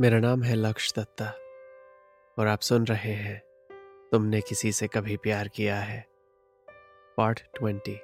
मेरा 0.00 0.18
नाम 0.18 0.42
है 0.42 0.54
लक्ष्य 0.54 0.92
दत्ता, 0.96 1.26
और 2.38 2.46
आप 2.46 2.60
सुन 2.60 2.86
रहे 2.86 3.12
हैं, 3.12 3.42
तुमने 4.10 4.40
किसी 4.40 4.72
से 4.72 4.88
कभी 4.88 5.16
प्यार 5.16 5.48
किया 5.48 5.80
है? 5.80 6.06
पार्ट 7.16 7.40
ट्वेंटी, 7.40 7.98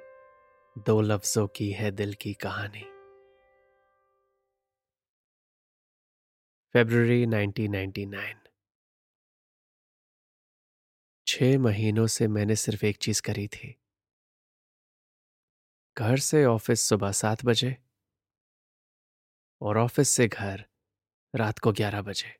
दो 0.77 1.01
लफ्जों 1.01 1.47
की 1.47 1.71
है 1.71 1.91
दिल 1.91 2.13
की 2.13 2.33
कहानी। 2.33 2.83
फेब्रुवरी 6.73 7.25
1999 7.25 8.47
छह 11.27 11.59
महीनों 11.59 12.07
से 12.07 12.27
मैंने 12.27 12.55
सिर्फ़ 12.55 12.85
एक 12.85 12.97
चीज़ 12.97 13.21
करी 13.21 13.47
थी। 13.47 13.79
घर 15.97 16.17
से 16.17 16.45
ऑफ़िस 16.45 16.81
सुबह 16.81 17.11
सात 17.11 17.45
बजे, 17.45 17.77
और 19.61 19.77
ऑफ़िस 19.77 20.09
से 20.09 20.27
घर 20.27 20.65
रात 21.35 21.59
को 21.59 21.71
ग्यारह 21.71 22.01
बजे। 22.01 22.39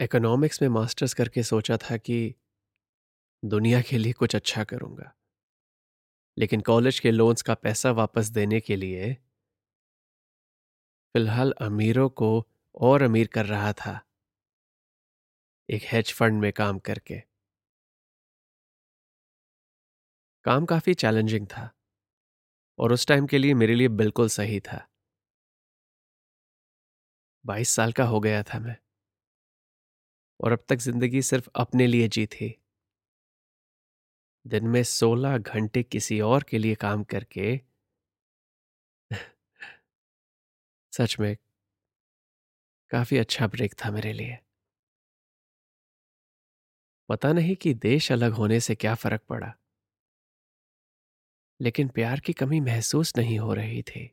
इकोनॉमिक्स 0.00 0.62
में 0.62 0.68
मास्टर्स 0.68 1.14
करके 1.14 1.42
सोचा 1.42 1.76
था 1.76 1.96
कि 1.96 2.34
दुनिया 3.44 3.80
के 3.80 3.98
लिए 3.98 4.12
कुछ 4.12 4.36
अच्छा 4.36 4.64
करूँगा। 4.64 5.12
लेकिन 6.38 6.60
कॉलेज 6.60 7.00
के 7.00 7.10
लोन्स 7.10 7.42
का 7.42 7.54
पैसा 7.54 7.90
वापस 7.90 8.28
देने 8.28 8.60
के 8.60 8.76
लिए 8.76 9.16
फ़िलहाल 11.14 11.52
अमीरों 11.60 12.08
को 12.08 12.48
और 12.74 13.02
अमीर 13.02 13.26
कर 13.26 13.46
रहा 13.46 13.72
था। 13.72 14.00
एक 15.68 15.82
हेज 15.84 16.12
फंड 16.12 16.40
में 16.40 16.52
काम 16.52 16.78
करके। 16.78 17.22
काम 20.44 20.64
काफ़ी 20.64 20.94
चैलेंजिंग 20.94 21.46
था। 21.46 21.70
और 22.78 22.92
उस 22.92 23.06
टाइम 23.06 23.26
के 23.26 23.38
लिए 23.38 23.54
मेरे 23.54 23.74
लिए 23.74 23.88
बिल्कुल 23.88 24.28
सही 24.28 24.60
था। 24.60 24.91
बाईस 27.44 27.74
साल 27.74 27.92
का 27.92 28.04
हो 28.06 28.20
गया 28.20 28.42
था 28.44 28.58
मैं। 28.58 28.76
और 30.40 30.52
अब 30.52 30.64
तक 30.68 30.78
ज़िंदगी 30.78 31.22
सिर्फ़ 31.22 31.48
अपने 31.56 31.86
लिए 31.86 32.08
जी 32.08 32.26
थी। 32.26 32.54
दिन 34.44 34.66
में 34.68 34.82
सोलह 34.82 35.36
घंटे 35.38 35.82
किसी 35.82 36.20
और 36.22 36.42
के 36.42 36.58
लिए 36.58 36.74
काम 36.76 37.02
करके 37.06 37.58
सच 40.92 41.16
में 41.20 41.36
काफ़ी 42.90 43.18
अच्छा 43.18 43.46
ब्रेक 43.46 43.74
था 43.76 43.90
मेरे 43.90 44.12
लिए। 44.12 44.38
पता 47.08 47.32
नहीं 47.32 47.54
कि 47.56 47.74
देश 47.74 48.10
अलग 48.12 48.32
होने 48.32 48.60
से 48.60 48.74
क्या 48.74 48.94
फ़र्क 48.96 49.20
पड़ा। 49.28 49.52
लेकिन 51.60 51.88
प्यार 51.88 52.20
की 52.20 52.32
कमी 52.32 52.60
महसूस 52.60 53.12
नहीं 53.18 53.38
हो 53.38 53.54
रही 53.54 53.82
थी। 53.82 54.10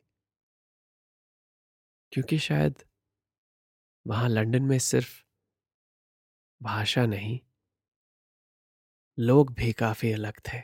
क्योंकि 2.12 2.38
शायद 2.38 2.82
वहाँ 4.06 4.28
लंदन 4.28 4.62
में 4.62 4.78
सिर्फ़ 4.80 5.22
भाषा 6.60 7.04
नहीं, 7.06 7.38
लोग 9.18 9.52
भी 9.54 9.70
काफ़ी 9.74 10.12
अलग 10.12 10.40
थे। 10.44 10.62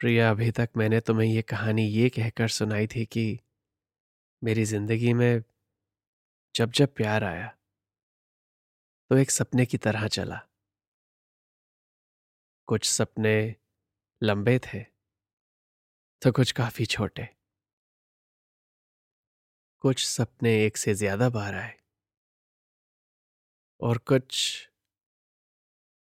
प्रिया, 0.00 0.30
अभी 0.30 0.50
तक 0.50 0.68
मैंने 0.76 1.00
तुम्हें 1.00 1.28
यह 1.28 1.42
कहानी 1.48 1.86
ये 1.88 2.08
कहकर 2.10 2.48
सुनाई 2.50 2.86
थी 2.86 3.04
कि 3.06 3.26
मेरी 4.42 4.64
ज़िंदगी 4.64 5.12
में 5.14 5.42
जब 6.54 6.70
जब 6.72 6.94
प्यार 6.94 7.24
आया 7.24 7.50
तो 9.10 9.16
एक 9.16 9.30
सपने 9.30 9.66
की 9.66 9.78
तरह 9.78 10.06
चला। 10.08 10.40
कुछ 12.68 12.84
सपने 12.84 13.34
लंबे 14.22 14.58
थे 14.64 14.84
तो 16.22 16.30
कुछ 16.32 16.52
काफ़ी 16.52 16.84
छोटे। 16.86 17.28
कुछ 19.84 20.04
सपने 20.06 20.52
एक 20.64 20.76
से 20.76 20.94
ज़्यादा 20.94 21.28
बार 21.30 21.54
आए। 21.54 21.74
और 23.80 23.98
कुछ 23.98 24.36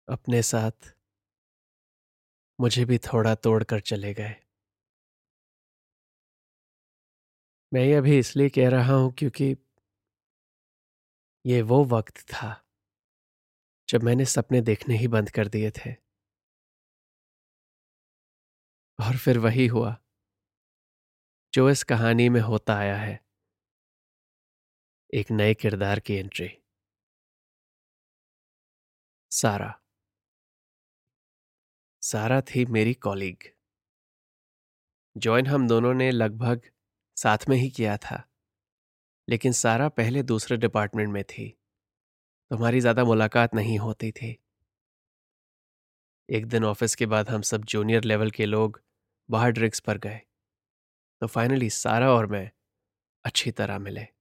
अपने 0.08 0.42
साथ 0.42 0.92
मुझे 2.58 2.84
भी 2.84 2.98
थोड़ा 2.98 3.34
तोड़कर 3.36 3.80
चले 3.82 4.12
गए। 4.14 4.34
मैं 7.72 7.84
ये 7.84 7.94
अभी 7.94 8.18
इसलिए 8.18 8.48
कह 8.48 8.68
रहा 8.68 8.94
हूँ 8.94 9.12
क्योंकि 9.18 9.54
ये 11.44 11.60
वो 11.62 11.84
वक्त 11.86 12.18
था 12.28 12.58
जब 13.88 14.02
मैंने 14.02 14.24
सपने 14.24 14.60
देखने 14.62 14.96
ही 14.96 15.08
बंद 15.08 15.30
कर 15.30 15.48
दिए 15.48 15.70
थे। 15.76 15.94
और 18.98 19.16
फिर 19.16 19.38
वही 19.38 19.66
हुआ 19.66 19.96
जो 21.52 21.68
इस 21.70 21.82
कहानी 21.84 22.28
में 22.28 22.40
होता 22.40 22.74
आया 22.76 22.96
है। 22.96 23.18
एक 25.12 25.30
नए 25.30 25.52
किरदार 25.54 26.00
की 26.00 26.14
एंट्री 26.14 26.48
सारा। 29.32 29.68
सारा 32.02 32.40
थी 32.40 32.64
मेरी 32.66 32.94
कॉलीग 32.94 33.44
ज्वाइन 35.16 35.46
हम 35.46 35.66
दोनों 35.68 35.94
ने 35.94 36.10
लगभग 36.10 36.60
साथ 37.16 37.48
में 37.48 37.56
ही 37.56 37.70
किया 37.70 37.96
था। 37.96 38.22
लेकिन 39.28 39.52
सारा 39.52 39.88
पहले 39.88 40.22
दूसरे 40.22 40.56
डिपार्टमेंट 40.56 41.08
में 41.12 41.22
थी। 41.24 41.48
तो 42.50 42.56
हमारी 42.56 42.80
ज़्यादा 42.80 43.04
मुलाकात 43.04 43.54
नहीं 43.54 43.78
होती 43.78 44.12
थी। 44.12 44.36
एक 46.28 46.46
दिन 46.46 46.64
ऑफ़िस 46.64 46.94
के 46.94 47.06
बाद 47.06 47.28
हम 47.28 47.42
सब 47.42 47.64
जूनियर 47.64 48.04
लेवल 48.04 48.30
के 48.30 48.46
लोग 48.46 48.80
बाहर 49.28 49.50
ड्रिंक्स 49.50 49.80
पर 49.80 49.98
गए। 49.98 50.20
तो 51.22 51.26
फाइनली 51.26 51.70
सारा 51.70 52.12
और 52.12 52.26
मैं 52.26 52.50
अच्छी 53.24 53.50
तरह 53.50 53.78
मिले। 53.78 54.17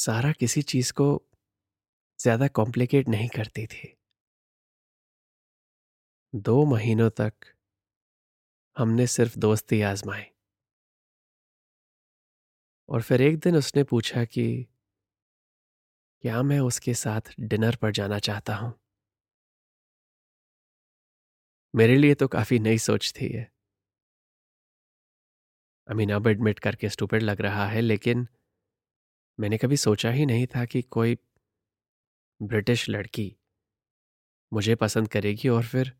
सारा 0.00 0.32
किसी 0.32 0.62
चीज़ 0.64 0.92
को 0.92 1.08
ज़्यादा 2.20 2.46
कॉम्प्लिकेट 2.50 3.08
नहीं 3.08 3.28
करती 3.28 3.66
थी। 3.66 3.94
दो 6.32 6.64
महीनों 6.64 7.08
तक 7.10 7.32
हमने 8.76 9.06
सिर्फ़ 9.06 9.38
दोस्ती 9.38 9.80
आजमाई। 9.84 10.30
और 12.88 13.02
फिर 13.02 13.22
एक 13.22 13.38
दिन 13.38 13.56
उसने 13.56 13.82
पूछा 13.84 14.24
कि, 14.24 14.66
क्या 16.24 16.42
मैं 16.42 16.58
उसके 16.60 16.94
साथ 16.94 17.30
डिनर 17.42 17.76
पर 17.76 17.90
जाना 17.92 18.18
चाहता 18.18 18.54
हूँ? 18.54 18.72
मेरे 21.74 21.96
लिए 21.96 22.14
तो 22.14 22.28
काफ़ी 22.28 22.58
नई 22.58 22.78
सोच 22.78 23.12
थी 23.12 23.26
ये। 23.26 23.46
अमीन 25.88 26.10
अब 26.10 26.26
एडमिट 26.28 26.58
करके 26.58 26.88
स्टूपिड 26.88 27.22
लग 27.22 27.40
रहा 27.40 27.66
है, 27.66 27.80
लेकिन 27.80 28.26
मैंने 29.40 29.58
कभी 29.58 29.76
सोचा 29.76 30.10
ही 30.10 30.26
नहीं 30.26 30.46
था 30.46 30.64
कि 30.64 30.82
कोई 30.82 31.18
ब्रिटिश 32.42 32.88
लड़की 32.88 33.36
मुझे 34.52 34.74
पसंद 34.74 35.08
करेगी 35.08 35.48
और 35.48 35.64
फिर 35.64 35.96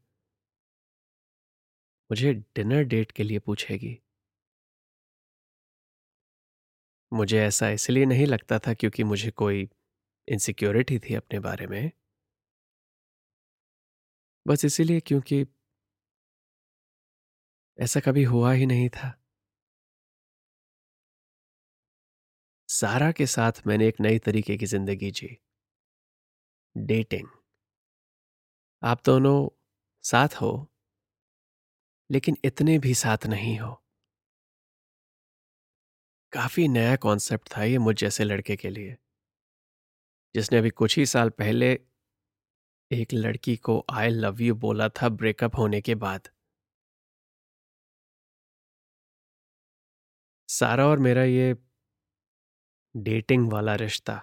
मुझे 2.11 2.34
डिनर 2.34 2.83
डेट 2.84 3.12
के 3.12 3.23
लिए 3.23 3.39
पूछेगी। 3.39 4.00
मुझे 7.12 7.41
ऐसा 7.43 7.71
इसलिए 7.71 8.05
नहीं 8.05 8.27
लगता 8.27 8.59
था 8.59 8.75
क्योंकि 8.75 9.05
मुझे 9.05 9.31
कोई 9.31 9.71
इनसिक्योरिटी 10.29 10.99
थी 10.99 11.15
अपने 11.15 11.41
बारे 11.41 11.67
में। 11.67 11.91
बस 14.47 14.65
इसीलिए 14.65 15.00
क्योंकि 15.00 15.47
ऐसा 17.79 18.00
कभी 18.00 18.25
हुआ 18.25 18.53
ही 18.53 18.67
नहीं 18.67 18.89
था। 18.89 19.19
सारा 22.70 23.10
के 23.12 23.26
साथ 23.26 23.60
मैंने 23.66 23.88
एक 23.88 24.00
नई 24.00 24.19
तरीके 24.20 24.56
की 24.56 24.66
ज़िंदगी 24.66 25.10
जी। 25.12 25.36
डेटिंग। 26.76 27.28
आप 28.82 29.03
दोनों 29.06 29.48
साथ 30.04 30.34
हो, 30.34 30.50
लेकिन 32.10 32.36
इतने 32.44 32.78
भी 32.78 32.94
साथ 32.94 33.26
नहीं 33.26 33.58
हो। 33.58 33.76
काफ़ी 36.32 36.67
नया 36.69 36.96
कॉन्सेप्ट 36.96 37.49
था 37.56 37.64
ये 37.64 37.78
मुझ 37.78 37.96
जैसे 37.96 38.25
लड़के 38.25 38.56
के 38.56 38.70
लिए। 38.70 38.96
जिसने 40.34 40.58
अभी 40.58 40.70
कुछ 40.73 40.96
ही 40.99 41.06
साल 41.06 41.28
पहले 41.38 41.73
एक 42.90 43.12
लड़की 43.14 43.56
को 43.58 43.78
आई 43.93 44.08
लव 44.11 44.40
यू 44.43 44.55
बोला 44.56 44.88
था 44.93 45.08
ब्रेकअप 45.11 45.56
होने 45.58 45.81
के 45.81 45.94
बाद। 45.96 46.28
सारा 50.49 50.87
और 50.87 50.99
मेरा 50.99 51.25
ये 51.25 51.55
डेटिंग 52.94 53.50
वाला 53.52 53.75
रिश्ता। 53.76 54.20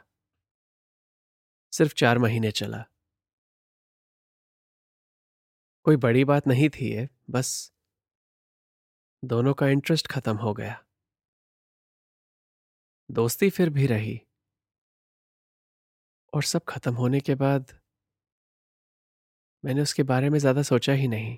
सिर्फ़ 1.74 1.94
चार 1.96 2.18
महीने 2.18 2.52
चला। 2.52 2.84
कोई 5.86 5.96
बड़ी 5.98 6.24
बात 6.26 6.48
नहीं 6.48 6.70
थी 6.70 6.92
ये, 6.92 7.08
बस 7.30 7.72
दोनों 9.24 9.54
का 9.54 9.68
इंटरेस्ट 9.68 10.08
खत्म 10.08 10.36
हो 10.38 10.54
गया। 10.54 10.78
दोस्ती 13.10 13.50
फिर 13.50 13.70
भी 13.70 13.86
रही। 13.88 14.20
और 16.34 16.44
सब 16.44 16.62
खत्म 16.68 16.94
होने 16.94 17.20
के 17.20 17.36
बाद 17.36 17.72
मैंने 19.64 19.82
उसके 19.82 20.04
बारे 20.04 20.30
में 20.30 20.38
ज़्यादा 20.40 20.62
सोचा 20.62 20.94
ही 20.94 21.08
नहीं। 21.08 21.38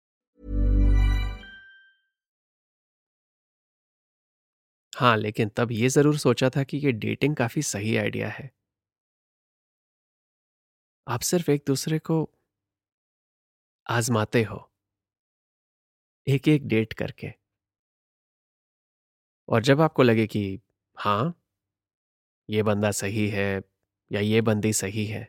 हाँ 5.01 5.15
लेकिन 5.17 5.49
तब 5.57 5.71
ये 5.71 5.89
ज़रूर 5.89 6.17
सोचा 6.17 6.49
था 6.49 6.63
कि 6.63 6.77
ये 6.77 6.91
डेटिंग 6.93 7.35
काफ़ी 7.35 7.61
सही 7.63 7.95
आइडिया 7.97 8.29
है। 8.29 8.51
आप 11.07 11.21
सिर्फ़ 11.21 11.49
एक 11.51 11.63
दूसरे 11.67 11.99
को 12.01 12.21
आजमाते 13.85 14.41
हो। 14.43 14.67
एक 16.27 16.47
एक 16.47 16.67
डेट 16.67 16.93
करके। 16.93 17.31
और 19.49 19.61
जब 19.63 19.81
आपको 19.81 20.03
लगे 20.03 20.25
कि 20.27 20.59
हाँ 20.97 21.33
ये 22.49 22.63
बंदा 22.63 22.91
सही 22.91 23.27
है 23.29 23.45
या 24.11 24.19
ये 24.21 24.41
बंदी 24.43 24.73
सही 24.73 25.05
है 25.05 25.27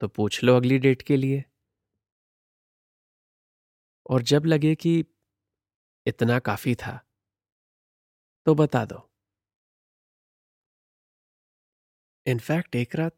तो 0.00 0.08
पूछ 0.08 0.42
लो 0.44 0.56
अगली 0.56 0.78
डेट 0.78 1.02
के 1.02 1.16
लिए। 1.16 1.44
और 4.06 4.22
जब 4.22 4.44
लगे 4.46 4.74
कि 4.76 4.98
इतना 6.06 6.38
काफ़ी 6.40 6.74
था 6.76 7.03
तो 8.46 8.54
बता 8.54 8.84
दो। 8.84 9.10
इनफैक्ट 12.26 12.76
एक 12.76 12.94
रात 12.96 13.16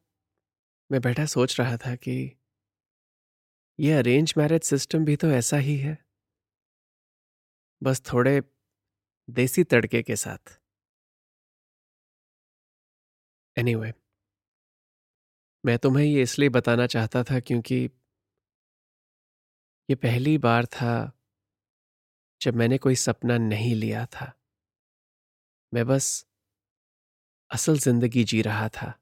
मैं 0.93 1.01
बैठा 1.01 1.27
सोच 1.27 1.61
रहा 1.61 1.77
था 1.77 1.97
कि 1.97 2.37
ये 3.81 3.93
अरेंज 3.93 4.35
मैरिज 4.37 4.63
सिस्टम 4.63 5.05
भी 5.05 5.17
तो 5.17 5.31
ऐसा 5.31 5.57
ही 5.57 5.77
है। 5.77 5.99
बस 7.83 8.03
थोड़े 8.13 8.43
देसी 9.31 9.65
तड़के 9.65 10.03
के 10.03 10.17
साथ। 10.17 10.61
एनीवे 13.57 13.89
anyway, 13.89 14.01
मैं 15.67 15.79
तुम्हें 15.79 16.05
ये 16.05 16.23
इसलिए 16.23 16.49
बताना 16.49 16.87
चाहता 16.87 17.23
था 17.25 17.41
क्योंकि 17.41 17.91
ये 19.91 19.95
पहली 19.95 20.39
बार 20.39 20.67
था 20.67 21.13
जब 22.41 22.55
मैंने 22.55 22.79
कोई 22.79 22.95
सपना 22.95 23.39
नहीं 23.39 23.75
लिया 23.75 24.07
था। 24.07 24.36
मैं 25.77 25.85
बस 25.87 26.09
असल 27.51 27.79
ज़िंदगी 27.79 28.25
जी 28.25 28.41
रहा 28.43 28.69
था। 28.71 28.93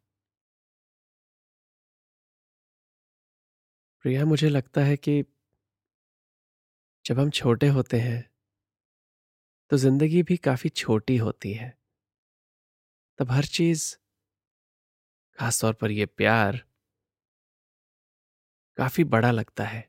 प्रिया, 4.04 4.24
मुझे 4.24 4.48
लगता 4.48 4.80
है 4.84 4.96
कि 4.98 5.22
जब 7.04 7.18
हम 7.20 7.30
छोटे 7.30 7.68
होते 7.68 8.00
हैं 8.00 8.24
तो 9.70 9.76
ज़िंदगी 9.76 10.22
भी 10.22 10.36
काफ़ी 10.38 10.68
छोटी 10.70 11.16
होती 11.16 11.52
है। 11.52 11.72
तब 13.18 13.30
हर 13.30 13.44
चीज़, 13.48 13.94
खासतौर 15.38 15.72
पर 15.74 15.90
यह 15.90 16.06
प्यार, 16.16 16.62
काफ़ी 18.78 19.04
बड़ा 19.06 19.30
लगता 19.30 19.64
है। 19.64 19.84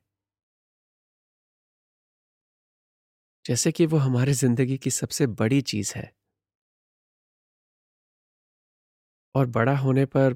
जैसे 3.46 3.72
कि 3.72 3.86
वो 3.86 3.98
हमारे 3.98 4.34
ज़िंदगी 4.34 4.78
की 4.78 4.90
सबसे 4.92 5.28
बड़ी 5.36 5.62
चीज़ 5.64 5.94
है। 5.96 6.12
और 9.36 9.46
बड़ा 9.50 9.76
होने 9.78 10.06
पर 10.08 10.36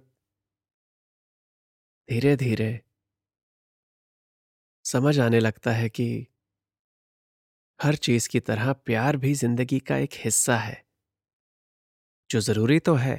धीरे 2.10 2.36
धीरे 2.36 2.70
समझ 4.86 5.20
आने 5.20 5.40
लगता 5.40 5.72
है 5.72 5.90
कि 5.90 6.10
हर 7.80 7.96
चीज़ 7.98 8.28
की 8.30 8.40
तरह 8.42 8.72
प्यार 8.86 9.18
भी 9.18 9.34
ज़िंदगी 9.34 9.80
का 9.82 9.98
एक 9.98 10.14
हिस्सा 10.16 10.56
है, 10.58 10.84
जो 12.30 12.40
ज़रूरी 12.40 12.80
तो 12.82 12.94
है। 12.96 13.18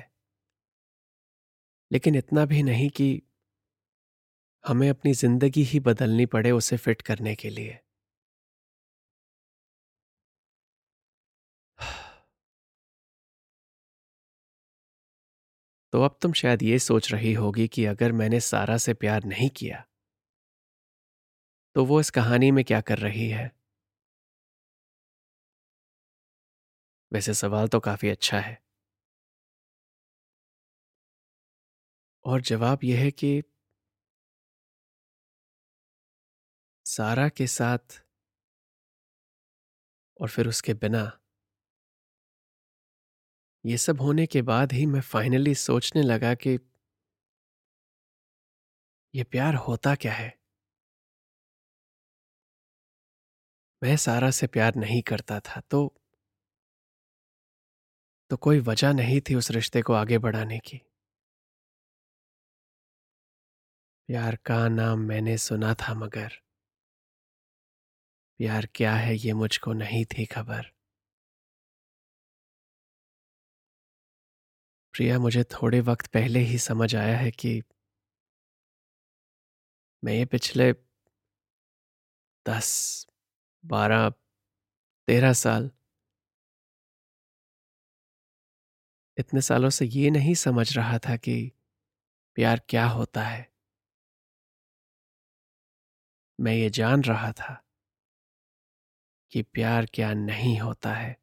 लेकिन 1.91 2.15
इतना 2.15 2.45
भी 2.47 2.63
नहीं 2.63 2.89
कि 2.91 3.11
हमें 4.65 4.89
अपनी 4.91 5.13
ज़िंदगी 5.15 5.63
ही 5.65 5.81
बदलनी 5.81 6.27
पड़े 6.27 6.51
उसे 6.51 6.77
फिट 6.77 7.03
करने 7.03 7.35
के 7.35 7.51
लिए। 7.51 7.79
तो 15.93 16.03
अब 16.03 16.17
तुम 16.23 16.33
शायद 16.33 16.63
ये 16.63 16.79
सोच 16.79 17.13
रही 17.13 17.33
होगी 17.33 17.67
कि 17.69 17.85
अगर 17.85 18.13
मैंने 18.13 18.41
सारा 18.41 18.77
से 18.79 18.95
प्यार 18.95 19.25
नहीं 19.25 19.49
किया 19.51 19.85
तो 21.77 21.85
वो 21.85 21.99
इस 22.01 22.11
कहानी 22.11 22.51
में 22.51 22.65
क्या 22.65 22.81
कर 22.81 22.99
रही 22.99 23.29
है? 23.29 23.51
वैसे 27.13 27.35
सवाल 27.35 27.69
तो 27.69 27.81
काफ़ी 27.81 28.09
अच्छा 28.09 28.39
है। 28.41 28.61
और 32.25 32.41
जवाब 32.41 32.79
यह 32.85 33.01
है 33.01 33.11
कि 33.11 33.43
सारा 36.87 37.29
के 37.31 37.47
साथ 37.49 38.01
और 40.21 40.29
फिर 40.29 40.49
उसके 40.49 40.75
बिना 40.75 41.03
ये 43.65 43.77
सब 43.79 44.01
होने 44.01 44.27
के 44.27 44.43
बाद 44.43 44.73
ही 44.73 44.85
मैं 44.87 45.01
फाइनली 45.01 45.55
सोचने 45.55 46.03
लगा 46.03 46.35
कि 46.35 46.59
ये 49.15 49.25
प्यार 49.25 49.55
होता 49.55 49.95
क्या 49.95 50.13
है? 50.13 50.33
मैं 53.83 53.97
सारा 53.97 54.31
से 54.31 54.47
प्यार 54.47 54.75
नहीं 54.77 55.03
करता 55.03 55.41
था 55.41 55.61
तो 55.71 55.87
तो 58.31 58.37
कोई 58.37 58.61
वजह 58.61 58.93
नहीं 58.93 59.21
थी 59.21 59.35
उस 59.35 59.51
रिश्ते 59.51 59.83
को 59.83 59.93
आगे 59.93 60.19
बढ़ाने 60.19 60.59
की। 60.59 60.81
प्यार 64.09 64.37
का 64.45 64.57
नाम 64.69 65.01
मैंने 65.01 65.37
सुना 65.39 65.75
था 65.75 65.95
मगर, 65.95 66.33
प्यार 68.41 68.69
क्या 68.75 68.95
है 68.95 69.15
ये 69.17 69.33
मुझको 69.33 69.73
नहीं 69.73 70.05
थी 70.05 70.25
खबर। 70.27 70.71
प्रिया, 74.95 75.19
मुझे 75.19 75.45
थोड़े 75.45 75.81
वक्त 75.81 76.07
पहले 76.07 76.41
ही 76.41 76.59
समझ 76.59 76.97
आया 76.97 77.17
है 77.19 77.31
कि 77.31 77.63
मैं 80.03 80.13
ये 80.13 80.25
पिछले 80.25 80.73
दस, 82.47 83.07
बारह, 83.65 84.09
तेरह 85.09 85.33
साल 85.33 85.71
इतने 89.19 89.41
सालों 89.41 89.71
से 89.71 89.87
ये 89.87 90.11
नहीं 90.11 90.35
समझ 90.35 90.77
रहा 90.77 90.99
था 90.99 91.17
कि 91.17 91.53
प्यार 92.35 92.61
क्या 92.69 92.87
होता 92.87 93.23
है। 93.23 93.51
मैं 96.39 96.55
ये 96.55 96.71
जान 96.71 97.03
रहा 97.03 97.33
था 97.33 97.65
कि 99.33 99.43
प्यार 99.43 99.87
क्या 99.95 100.15
नहीं 100.15 100.59
होता 100.59 100.95
है। 100.95 101.17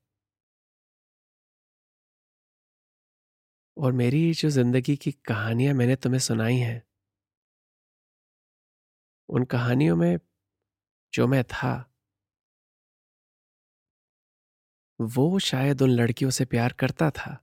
और 3.77 3.91
मेरी 3.91 4.33
जो 4.33 4.49
ज़िंदगी 4.49 4.95
की 4.95 5.11
कहानियाँ 5.25 5.73
मैंने 5.73 5.95
तुम्हें 5.95 6.19
सुनाई 6.19 6.55
हैं, 6.55 6.81
उन 9.29 9.43
कहानियों 9.45 9.95
में 9.95 10.17
जो 11.13 11.27
मैं 11.27 11.43
था, 11.43 11.73
वो 14.99 15.39
शायद 15.39 15.81
उन 15.81 15.89
लड़कियों 15.89 16.29
से 16.31 16.45
प्यार 16.45 16.73
करता 16.73 17.09
था। 17.09 17.37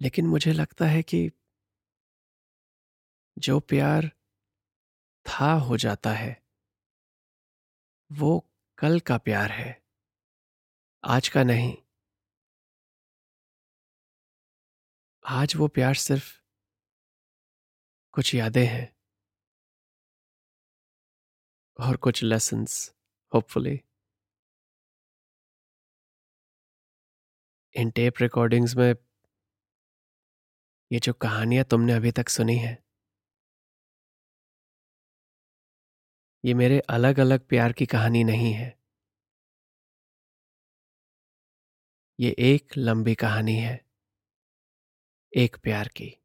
लेकिन 0.00 0.26
मुझे 0.26 0.52
लगता 0.52 0.86
है 0.86 1.02
कि 1.02 1.30
जो 3.36 3.58
प्यार 3.60 4.10
था 5.26 5.52
हो 5.60 5.76
जाता 5.76 6.12
है, 6.12 6.36
वो 8.10 8.30
कल 8.78 9.00
का 9.00 9.18
प्यार 9.18 9.50
है, 9.50 9.70
आज 11.04 11.28
का 11.28 11.42
नहीं। 11.44 11.76
आज 15.24 15.54
वो 15.56 15.68
प्यार 15.68 15.94
सिर्फ़ 15.94 16.30
कुछ 18.14 18.34
यादें 18.34 18.64
हैं। 18.66 18.88
और 21.78 21.96
कुछ 21.96 22.22
lessons 22.22 22.76
hopefully 23.32 23.78
in 27.74 27.90
tape 27.90 28.20
recordings 28.20 28.76
में 28.76 28.94
ये 30.90 30.98
जो 30.98 31.12
कहानियाँ 31.12 31.64
तुमने 31.64 31.92
अभी 31.92 32.10
तक 32.10 32.28
सुनी 32.28 32.56
है, 32.56 32.78
ये 36.44 36.54
मेरे 36.54 36.78
अलग 36.88 37.18
अलग 37.20 37.46
प्यार 37.48 37.72
की 37.72 37.86
कहानी 37.86 38.24
नहीं 38.24 38.52
है। 38.52 38.74
ये 42.18 42.34
एक 42.38 42.76
लंबी 42.76 43.14
कहानी 43.14 43.56
है। 43.56 43.89
एक 45.36 45.56
प्यार 45.56 45.88
की। 45.88 46.16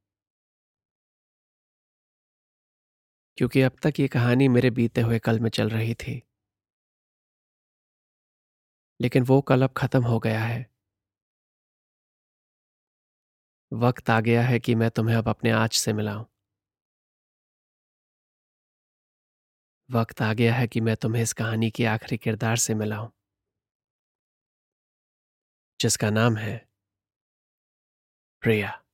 क्योंकि 3.38 3.62
अब 3.62 3.72
तक 3.84 3.94
ये 4.00 4.08
कहानी 4.08 4.48
मेरे 4.48 4.70
बीते 4.70 5.02
हुए 5.02 5.20
कल 5.20 5.40
में 5.40 5.50
चल 5.50 5.70
रही 5.70 5.94
थी। 5.94 6.22
लेकिन 9.02 9.24
वो 9.24 9.42
कल 9.42 9.62
अब 9.64 9.74
खत्म 9.78 10.04
हो 10.04 10.20
गया 10.20 10.40
है। 10.40 10.76
वक्त 13.74 14.10
आ 14.10 14.22
गया 14.22 14.44
है 14.44 14.60
कि 14.60 14.76
मैं 14.76 14.90
तुम्हें 14.92 15.16
अब 15.16 15.30
अपने 15.30 15.52
आज 15.52 15.72
से 15.72 15.94
मिलाऊं। 15.94 16.26
वक्त 19.90 20.22
आ 20.22 20.34
गया 20.34 20.54
है 20.54 20.68
कि 20.68 20.82
मैं 20.82 20.96
तुम्हें 20.96 21.24
इस 21.24 21.34
कहानी 21.34 21.72
के 21.72 21.86
आखिरी 21.86 22.18
किरदार 22.18 22.56
से 22.56 22.76
मिलाऊं। 22.76 23.10
जिसका 25.80 26.10
नाम 26.10 26.38
है 26.38 26.70
प्रिया। 28.42 28.85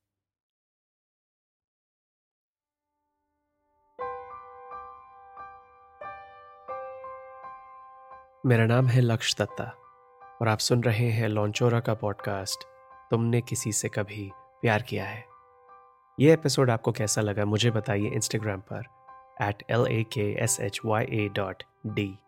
मेरा 8.45 8.65
नाम 8.65 8.87
है 8.87 9.01
लक्ष्य 9.01 9.35
दत्ता 9.39 9.63
और 10.41 10.47
आप 10.47 10.57
सुन 10.57 10.83
रहे 10.83 11.09
हैं 11.09 11.27
लॉन्चोरा 11.27 11.79
का 11.79 11.93
पॉडकास्ट। 11.93 12.63
तुमने 13.11 13.41
किसी 13.41 13.71
से 13.71 13.89
कभी 13.89 14.31
प्यार 14.61 14.81
किया 14.81 15.05
है? 15.05 15.25
ये 16.19 16.33
एपिसोड 16.33 16.69
आपको 16.69 16.91
कैसा 16.91 17.21
लगा 17.21 17.45
मुझे 17.45 17.71
बताइए 17.71 18.09
इंस्टाग्राम 18.09 18.61
पर 18.73 18.83
at 19.41 19.63
L 19.69 19.85
A 19.87 20.03
K 20.03 20.31
S 20.43 20.59
H 20.59 20.79
Y 20.85 21.05
A 21.05 21.29
dot 21.35 21.63
D 21.87 22.19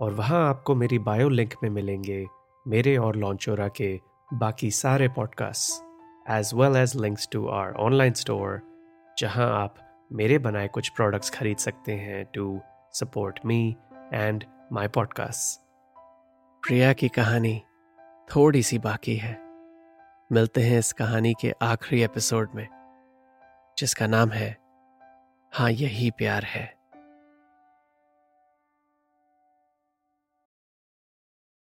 और 0.00 0.14
वहाँ 0.14 0.48
आपको 0.48 0.74
मेरी 0.74 0.98
बायो 0.98 1.28
लिंक 1.28 1.54
में 1.62 1.70
मिलेंगे 1.70 2.26
मेरे 2.66 2.96
और 2.96 3.16
लॉन्चोरा 3.16 3.68
के 3.68 4.00
बाकी 4.34 4.70
सारे 4.70 5.08
podcast 5.08 6.30
as 6.30 6.50
well 6.54 6.76
as 6.76 6.96
links 6.96 7.28
to 7.32 7.48
our 7.48 7.72
online 7.72 8.12
store 8.12 8.60
जहाँ 9.18 9.62
आप 9.62 9.74
मेरे 10.12 10.38
बनाए 10.38 10.68
कुछ 10.68 10.88
प्रोडक्ट्स 10.88 11.30
खरीद 11.30 11.56
सकते 11.56 11.92
हैं 11.92 12.24
to 12.34 12.60
support 12.92 13.40
me 13.46 13.76
and 14.12 14.44
my 14.72 14.88
podcast 14.88 15.60
Priya 16.66 16.92
की 16.92 17.08
कहानी 17.08 17.62
थोड़ी 18.36 18.62
सी 18.62 18.78
बाकी 18.78 19.16
है। 19.16 19.38
मिलते 20.32 20.60
हैं 20.60 20.78
इस 20.78 20.92
कहानी 20.92 21.34
के 21.40 21.52
आखिरी 21.62 22.02
एपिसोड 22.02 22.48
में, 22.54 22.68
जिसका 23.78 24.06
नाम 24.06 24.30
है 24.30 24.58
हाँ 25.52 25.70
यही 25.70 26.10
प्यार 26.10 26.44
है। 26.44 26.75